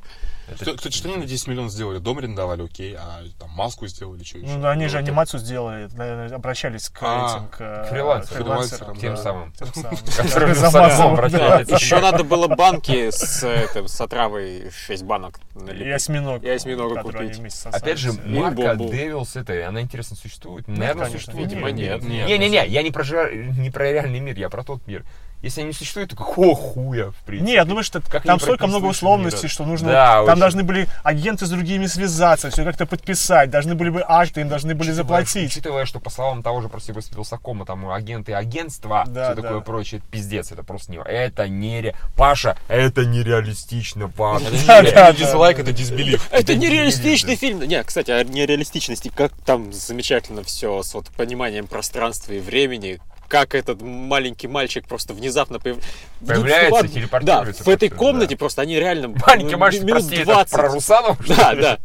Что- 0.61 0.75
Кстати, 0.77 0.95
что 0.95 1.09
они 1.09 1.17
на 1.19 1.25
10 1.27 1.47
миллионов 1.49 1.73
сделали? 1.73 1.99
Дом 1.99 2.19
арендовали, 2.19 2.65
окей, 2.65 2.95
а 2.99 3.23
там 3.39 3.49
маску 3.51 3.87
сделали, 3.87 4.23
что 4.23 4.39
еще? 4.39 4.55
Ну, 4.57 4.67
они 4.69 4.87
же 4.89 4.99
анимацию 4.99 5.41
сделали, 5.41 5.89
наверное, 5.95 6.35
обращались 6.35 6.89
к 6.91 6.99
А, 7.01 7.37
этим, 7.37 7.49
к 7.49 7.61
э, 7.61 7.87
фрилансерам. 7.91 8.43
фрилансерам, 8.45 8.97
Тем 8.97 9.15
да, 9.15 9.23
самым. 9.23 9.42
Самым. 9.55 11.17
Еще 11.27 12.01
надо 12.01 12.25
было 12.25 12.49
банки 12.49 13.11
с, 13.11 13.43
этим, 13.45 13.89
с 13.89 14.01
отравой 14.01 14.71
6 14.71 15.03
банок 15.05 15.41
И 15.55 15.59
налепить. 15.59 15.93
осьминог. 15.95 16.43
И 16.43 16.49
осьминога 16.49 17.03
купить. 17.03 17.41
Опять 17.65 17.99
же. 17.99 18.11
И 18.11 18.39
марка. 18.39 18.77
Девилс, 18.77 19.37
это, 19.37 19.67
она 19.69 19.81
интересно 19.81 20.17
существует? 20.17 20.67
Наверное, 20.69 21.07
конечно, 21.07 21.19
существует. 21.19 21.51
видимо, 21.51 21.71
нет. 21.71 22.03
Не-не-не, 22.03 22.67
я 22.67 22.83
не 22.83 22.91
про, 22.91 23.03
жа- 23.03 23.33
не 23.35 23.71
про 23.71 23.91
реальный 23.93 24.21
мир, 24.21 24.37
я 24.39 24.49
про 24.49 24.63
тот 24.65 24.87
мир. 24.87 25.05
Если 25.43 25.61
они 25.61 25.69
не 25.69 25.75
существуют, 25.75 26.11
то 26.11 26.17
какого 26.17 26.55
хуя, 26.55 27.11
в 27.11 27.17
принципе? 27.27 27.53
Нет, 27.53 27.67
ну 27.67 27.75
вы 27.75 27.83
что, 27.83 28.01
Как 28.01 28.23
там 28.23 28.39
столько 28.39 28.69
много 28.69 28.87
условностей, 28.87 29.41
мира. 29.43 29.49
что 29.49 29.65
нужно... 29.65 29.89
Да, 29.91 30.15
там 30.19 30.29
очень. 30.29 30.41
должны 30.41 30.63
были 30.63 30.89
агенты 31.03 31.47
с 31.47 31.51
другими 31.51 31.87
связаться, 31.87 32.51
все 32.51 32.65
как-то 32.65 32.87
подписать, 32.87 33.51
должны 33.51 33.75
были 33.75 33.91
бы 33.91 34.05
акты, 34.07 34.43
им 34.43 34.49
должны 34.49 34.75
были 34.75 34.91
Учитывая, 34.91 35.03
заплатить. 35.03 35.51
Учитывая, 35.51 35.85
что 35.85 35.99
по 35.99 36.11
словам 36.11 36.45
того 36.45 36.61
же 36.61 36.69
просто 36.69 36.93
Вилсакома, 36.93 37.67
там 37.67 37.91
агенты 37.91 38.35
агентства, 38.35 39.05
Да, 39.09 39.33
все 39.33 39.35
да. 39.35 39.43
такое 39.43 39.61
прочее, 39.61 39.99
это 39.99 40.09
пиздец, 40.11 40.53
это 40.53 40.63
просто 40.63 40.93
не... 40.93 40.99
Это 40.99 41.49
не... 41.49 41.93
Паша, 42.17 42.57
это 42.69 43.05
нереалистично 43.05 44.13
вообще. 44.17 44.47
Это 44.69 45.13
не, 45.13 45.19
дизлайк, 45.19 45.59
это 45.59 45.73
дисбелив. 45.73 46.29
Это 46.31 46.55
нереалистичный 46.55 47.33
не 47.33 47.37
фильм. 47.37 47.61
Не, 47.63 47.83
кстати, 47.83 48.13
о 48.13 48.23
нереалистичности, 48.23 49.11
как 49.15 49.33
там 49.45 49.73
замечательно 49.73 50.45
все 50.45 50.83
с 50.83 50.95
вот 50.95 51.09
пониманием 51.09 51.67
пространства 51.67 52.33
и 52.33 52.41
времени, 52.41 53.01
как 53.33 53.55
этот 53.55 53.81
маленький 53.81 54.47
мальчик 54.47 54.87
просто 54.87 55.15
внезапно 55.15 55.59
появ- 55.59 55.79
Появляется, 56.27 56.69
Ну, 56.69 56.75
ладно, 56.75 56.89
телепортируется 56.91 57.65
Да, 57.65 57.71
в 57.71 57.75
этой 57.75 57.89
комнате 57.89 58.35
да. 58.35 58.37
просто 58.37 58.61
они 58.61 58.77
реально 58.79 59.15
Маленький 59.27 59.57
мальчик, 59.57 59.85
минут 59.85 60.03
прости, 60.03 60.17
это 60.17 60.25
20 60.27 60.53
про 60.53 60.69
Русанов? 60.69 61.19
что 61.25 61.35
Да, 61.35 61.55
да. 61.55 61.79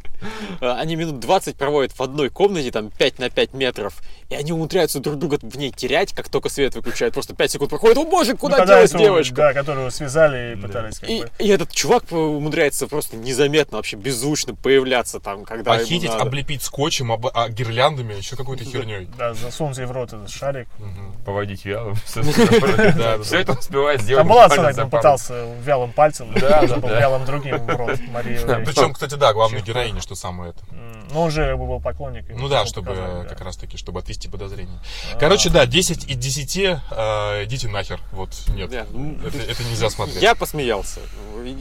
А, 0.62 0.80
Они 0.80 0.96
минут 0.96 1.20
20 1.20 1.56
проводят 1.56 1.92
в 1.98 2.02
одной 2.02 2.30
комнате, 2.30 2.72
там 2.72 2.90
5 2.90 3.20
на 3.20 3.30
5 3.30 3.54
метров, 3.54 3.96
и 4.30 4.36
они 4.36 4.52
умудряются 4.52 5.00
друг 5.00 5.18
друга 5.18 5.38
в 5.42 5.58
ней 5.58 5.72
терять, 5.72 6.14
как 6.14 6.30
только 6.30 6.50
свет 6.50 6.76
выключают. 6.76 7.14
Просто 7.14 7.36
5 7.36 7.52
секунд 7.52 7.70
проходит, 7.70 7.98
о 7.98 8.06
боже, 8.06 8.32
Ну, 8.32 8.38
куда 8.38 8.58
когда 8.58 8.76
делась 8.76 8.90
эту, 8.92 9.00
девочка? 9.00 9.36
Да, 9.36 9.54
которую 9.54 9.92
связали 9.92 10.54
и 10.54 10.62
пытались 10.62 11.00
как 11.00 11.10
И, 11.10 11.22
бы... 11.22 11.30
и 11.40 11.48
этот 11.48 11.72
чувак 11.72 12.12
умудряется 12.12 12.88
просто 12.88 13.16
незаметно, 13.18 13.78
вообще 13.78 13.96
беззвучно 13.98 14.54
появляться 14.56 15.20
там, 15.20 15.44
когда 15.46 15.74
ему 15.76 15.84
Похитить, 15.84 16.10
надо. 16.10 16.24
облепить 16.24 16.62
скотчем, 16.64 17.12
об- 17.12 17.28
а, 17.34 17.50
гирляндами, 17.50 18.14
еще 18.16 18.36
какой-то 18.36 18.64
херней. 18.64 19.08
Да, 19.18 19.34
засунуть 19.34 19.78
ей 19.78 19.86
в 19.86 19.92
рот 19.92 20.14
этот 20.14 20.30
шарик. 20.30 20.68
Поводить 21.26 21.66
вялым. 21.66 21.96
Да, 22.98 23.18
Все 23.22 23.40
это 23.40 23.54
успевает 23.54 24.02
сделать. 24.02 24.22
Там 24.22 24.28
была 24.28 24.50
пару- 24.50 24.90
пытался 24.90 25.46
вялым 25.64 25.92
пальцем, 25.92 26.34
Да, 26.34 26.62
да, 26.62 26.68
да, 26.68 26.76
да. 26.78 27.00
вялым 27.00 27.26
другим 27.26 27.58
в 27.58 27.70
рот 27.76 28.00
Марии. 28.12 28.40
Причем, 28.66 28.94
кстати, 28.94 29.16
да, 29.16 29.34
главная 29.34 29.62
героиня, 29.62 30.02
что 30.08 30.16
самое 30.16 30.52
это. 30.52 30.64
Ну, 31.12 31.20
он 31.20 31.32
же 31.32 31.46
как 31.46 31.60
бы 31.60 31.68
был 31.68 31.82
поклонник. 31.82 32.26
Ну 32.30 32.48
да, 32.48 32.66
чтобы 32.66 32.92
показали, 32.92 33.24
да. 33.24 33.28
как 33.28 33.42
раз 33.42 33.58
таки, 33.58 33.76
чтобы 33.76 34.00
отвести 34.00 34.30
подозрения. 34.30 34.80
А. 35.14 35.18
Короче, 35.18 35.50
да, 35.50 35.66
10 35.66 36.10
из 36.10 36.16
10, 36.16 36.58
э, 36.58 37.44
идите 37.44 37.68
нахер. 37.68 38.00
Вот, 38.14 38.30
нет, 38.56 38.70
Да, 38.70 38.86
ну, 38.90 39.18
это, 39.26 39.38
это 39.38 39.64
нельзя 39.66 39.90
смотреть. 39.90 40.22
Я 40.22 40.34
посмеялся. 40.34 41.02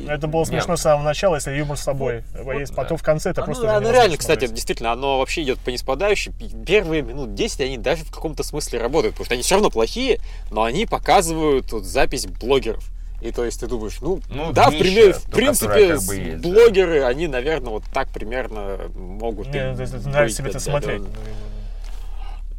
Это 0.06 0.28
было 0.28 0.44
смешно 0.44 0.76
с 0.76 0.82
самого 0.82 1.02
начала, 1.02 1.34
если 1.34 1.56
юмор 1.56 1.76
с 1.76 1.82
собой. 1.82 2.22
есть. 2.58 2.72
да. 2.72 2.82
Потом 2.82 2.98
в 2.98 3.02
конце 3.02 3.30
это 3.30 3.42
Оно- 3.42 3.46
просто... 3.46 3.76
оно 3.76 3.88
ну, 3.88 3.92
реально, 3.92 4.16
кстати, 4.16 4.38
смотреть. 4.38 4.54
действительно, 4.54 4.92
оно 4.92 5.18
вообще 5.18 5.42
идет 5.42 5.58
по 5.58 5.70
неспадающей. 5.70 6.32
Первые 6.64 7.02
минут 7.02 7.34
10 7.34 7.60
они 7.62 7.78
даже 7.78 8.04
в 8.04 8.12
каком-то 8.12 8.44
смысле 8.44 8.80
работают, 8.80 9.14
потому 9.14 9.24
что 9.24 9.34
они 9.34 9.42
все 9.42 9.56
равно 9.56 9.70
плохие, 9.70 10.20
но 10.52 10.62
они 10.62 10.86
показывают 10.86 11.72
вот 11.72 11.84
запись 11.84 12.26
блогеров. 12.26 12.84
И 13.26 13.33
то 13.33 13.45
есть 13.45 13.59
ты 13.61 13.66
думаешь, 13.66 13.99
ну, 14.00 14.21
Ну, 14.30 14.52
да, 14.52 14.71
в, 14.71 14.75
примере- 14.75 15.12
в 15.14 15.25
принципе, 15.30 15.95
как 15.97 16.02
бы 16.04 16.16
есть, 16.16 16.40
да. 16.42 16.49
блогеры, 16.49 17.02
они, 17.02 17.26
наверное, 17.26 17.71
вот 17.71 17.83
так 17.92 18.09
примерно 18.09 18.78
могут 18.95 19.49
Не, 19.49 19.73
ну, 19.73 20.11
нравится 20.11 20.38
тебе 20.38 20.50
это 20.50 20.61
смотреть. 20.61 21.02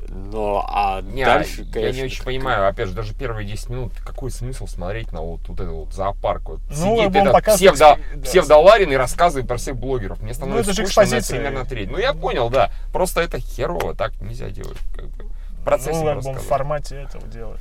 Но, 0.09 0.65
а 0.67 1.01
Не, 1.01 1.25
дальше, 1.25 1.63
я 1.63 1.71
конечно... 1.71 1.97
не 1.99 2.03
очень 2.05 2.17
как- 2.17 2.25
понимаю, 2.25 2.67
опять 2.67 2.87
же, 2.87 2.93
даже 2.93 3.13
первые 3.13 3.45
10 3.47 3.69
минут, 3.69 3.93
какой 4.05 4.31
смысл 4.31 4.65
смотреть 4.65 5.11
на 5.11 5.21
вот, 5.21 5.41
вот 5.47 5.59
этот 5.59 5.73
вот 5.73 5.93
зоопарк? 5.93 6.49
Вот 6.49 6.59
Ну, 6.69 6.97
сидит 6.97 7.15
этот 7.15 7.33
показывает, 7.33 7.73
псевдо, 7.75 7.99
да. 8.15 8.21
псевдоларин 8.21 8.91
и 8.91 8.95
рассказывает 8.95 9.47
про 9.47 9.57
всех 9.57 9.75
блогеров. 9.77 10.21
Мне 10.21 10.33
становится 10.33 10.67
Ну, 10.69 10.71
это 10.73 10.81
же 10.81 10.87
скучно 10.87 11.17
на 11.17 11.21
примерно 11.23 11.65
треть. 11.65 11.91
Ну, 11.91 11.97
я 11.97 12.13
понял, 12.13 12.49
да. 12.49 12.71
Просто 12.93 13.21
это 13.21 13.39
херово, 13.39 13.95
так 13.95 14.19
нельзя 14.21 14.49
делать. 14.49 14.77
Как 14.95 15.07
бы. 15.09 15.25
В 15.61 15.63
процессе 15.65 15.99
Ну, 16.13 16.33
в 16.33 16.39
формате 16.39 17.03
этого 17.07 17.27
делать. 17.27 17.59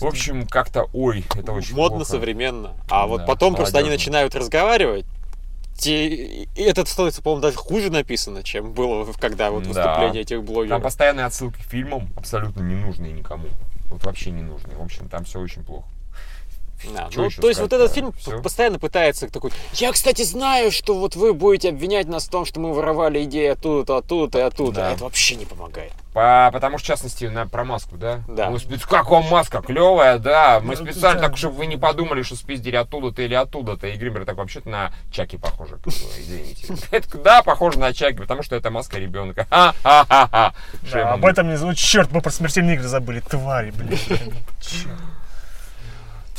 В 0.00 0.06
общем, 0.06 0.46
как-то, 0.46 0.86
ой, 0.92 1.24
это 1.34 1.52
очень 1.52 1.74
модно, 1.74 1.98
плохо. 1.98 2.10
современно. 2.10 2.72
А 2.88 3.06
вот 3.06 3.18
Да, 3.22 3.26
потом 3.26 3.54
просто 3.54 3.78
они 3.78 3.88
молодежно. 3.88 4.04
начинают 4.10 4.34
разговаривать. 4.34 5.04
Те... 5.78 6.06
И 6.08 6.48
это 6.62 6.84
становится, 6.84 7.22
по-моему, 7.22 7.42
даже 7.42 7.56
хуже 7.56 7.90
написано, 7.90 8.42
чем 8.42 8.72
было, 8.72 9.04
в- 9.04 9.18
когда 9.18 9.50
вот 9.50 9.62
Да. 9.64 9.68
выступление 9.68 10.22
этих 10.22 10.36
Там 10.38 10.44
блогеров. 10.44 10.82
постоянные 10.82 11.26
отсылки 11.26 11.56
к 11.56 11.64
фильмам, 11.64 12.08
абсолютно 12.16 12.62
ненужные 12.62 13.12
никому. 13.12 13.46
Вот 13.88 14.04
вообще 14.04 14.30
ненужные. 14.30 14.76
В 14.76 14.82
общем, 14.82 15.08
там 15.08 15.24
все 15.24 15.40
очень 15.40 15.62
плохо. 15.64 15.86
Да, 16.94 17.08
ну, 17.14 17.30
то 17.30 17.48
есть 17.48 17.60
вот 17.60 17.72
этот 17.72 17.92
фильм 17.92 18.12
всё. 18.12 18.32
п- 18.32 18.42
постоянно 18.42 18.78
пытается 18.78 19.28
такой, 19.28 19.52
я, 19.74 19.92
кстати, 19.92 20.22
знаю, 20.22 20.70
что 20.72 20.98
вот 20.98 21.16
вы 21.16 21.34
будете 21.34 21.68
обвинять 21.70 22.06
нас 22.08 22.26
в 22.26 22.30
том, 22.30 22.44
что 22.44 22.60
мы 22.60 22.72
воровали 22.72 23.22
идеи 23.24 23.48
оттуда, 23.48 23.98
оттуда 23.98 24.38
и 24.38 24.42
оттуда. 24.42 24.72
Да. 24.80 24.88
А 24.88 24.92
это 24.92 25.04
вообще 25.04 25.36
не 25.36 25.44
помогает. 25.44 25.92
По- 26.12 26.50
потому 26.52 26.78
что, 26.78 26.86
в 26.86 26.88
частности, 26.88 27.26
на, 27.26 27.46
про 27.46 27.64
маску, 27.64 27.96
да? 27.96 28.20
Да. 28.26 28.50
Мы 28.50 28.58
спец- 28.58 28.84
как 28.84 29.08
вам 29.10 29.24
маска? 29.28 29.62
Клевая, 29.62 30.18
да. 30.18 30.60
Мы 30.60 30.74
Ну, 30.74 30.84
специально 30.84 31.20
да. 31.20 31.28
так, 31.28 31.36
чтобы 31.36 31.54
вы 31.56 31.66
не 31.66 31.76
подумали, 31.76 32.22
что 32.22 32.34
спиздили 32.34 32.74
оттуда-то 32.76 33.22
или 33.22 33.34
оттуда-то. 33.34 33.86
И 33.86 33.96
Гример 33.96 34.24
так 34.24 34.36
вообще-то 34.36 34.68
на 34.68 34.92
Чаки 35.12 35.36
похоже. 35.36 35.76
как 35.76 35.84
бы, 35.84 35.90
Извините. 35.90 36.74
Это, 36.90 37.18
Да, 37.18 37.42
похоже 37.42 37.78
на 37.78 37.92
Чаки, 37.92 38.18
потому 38.18 38.42
что 38.42 38.56
это 38.56 38.70
маска 38.70 38.98
ребенка. 38.98 39.46
Ха-ха-ха-ха. 39.50 40.52
Да, 40.92 41.12
об 41.12 41.24
этом 41.24 41.48
не 41.48 41.56
забудь. 41.56 41.78
Черт, 41.78 42.10
мы 42.10 42.20
про 42.22 42.30
смертельные 42.30 42.74
игры 42.74 42.88
забыли. 42.88 43.20
Твари, 43.20 43.70
блин. 43.70 43.96
Чёрт. 44.60 44.90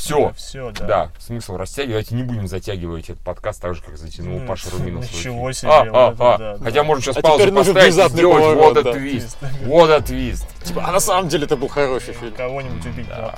Все. 0.02 0.32
Все, 0.36 0.72
да. 0.72 0.84
Да, 0.84 1.10
смысл 1.20 1.56
растягивать, 1.56 2.10
не 2.10 2.24
будем 2.24 2.48
затягивать 2.48 3.04
этот 3.08 3.22
подкаст 3.22 3.62
так 3.62 3.76
же, 3.76 3.82
как 3.82 3.96
затянул 3.96 4.40
Ну, 4.40 4.46
Паша 4.48 4.68
Руминов. 4.70 5.04
ничего 5.12 5.52
себе, 5.52 5.70
А, 5.70 5.82
а, 5.82 6.08
а. 6.08 6.12
да, 6.12 6.38
да. 6.38 6.58
Хотя 6.64 6.82
можно 6.82 7.04
сейчас 7.04 7.18
А 7.18 7.22
паузу 7.22 7.52
поставить 7.52 7.96
и 7.96 8.08
сделать 8.08 8.56
вот 8.56 8.82
да. 8.82 8.92
твист. 8.92 9.38
Вот 9.64 9.90
a 9.90 10.00
твист. 10.00 10.44
Типа, 10.64 10.82
а 10.84 10.90
на 10.90 10.98
самом 10.98 11.28
деле 11.28 11.44
это 11.44 11.56
был 11.56 11.68
хороший 11.68 12.14
фильм. 12.14 12.32
Кого-нибудь 12.32 12.84
убить. 12.84 13.06
Да. 13.08 13.32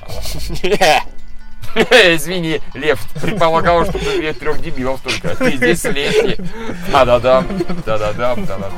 Извини, 2.14 2.62
Лев, 2.72 2.98
предполагал, 3.20 3.84
что 3.84 3.98
ты 3.98 4.32
трех 4.32 4.62
дебилов 4.62 5.02
только. 5.02 5.32
а 5.32 5.36
Ты 5.36 5.56
здесь 5.56 5.84
леший. 5.84 6.38
Да-да-да, 6.90 7.44
да-да-да, 7.84 8.36
да-да-да. 8.36 8.70